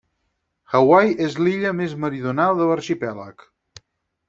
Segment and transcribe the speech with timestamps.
[0.79, 3.49] Hawaii és l'illa més meridional de l'arxipèlag.